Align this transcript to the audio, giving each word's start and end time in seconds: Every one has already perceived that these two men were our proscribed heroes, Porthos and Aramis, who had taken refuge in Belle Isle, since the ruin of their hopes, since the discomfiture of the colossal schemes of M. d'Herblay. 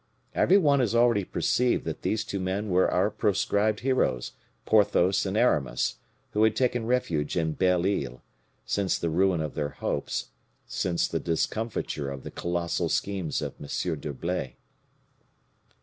Every 0.33 0.57
one 0.57 0.79
has 0.79 0.95
already 0.95 1.23
perceived 1.23 1.85
that 1.85 2.01
these 2.01 2.23
two 2.23 2.39
men 2.39 2.69
were 2.71 2.89
our 2.89 3.11
proscribed 3.11 3.81
heroes, 3.81 4.31
Porthos 4.65 5.27
and 5.27 5.37
Aramis, 5.37 5.97
who 6.31 6.43
had 6.43 6.55
taken 6.55 6.87
refuge 6.87 7.37
in 7.37 7.51
Belle 7.51 7.85
Isle, 7.85 8.23
since 8.65 8.97
the 8.97 9.11
ruin 9.11 9.41
of 9.41 9.53
their 9.53 9.69
hopes, 9.69 10.29
since 10.65 11.07
the 11.07 11.19
discomfiture 11.19 12.09
of 12.09 12.23
the 12.23 12.31
colossal 12.31 12.89
schemes 12.89 13.43
of 13.43 13.53
M. 13.61 13.67
d'Herblay. 13.99 14.55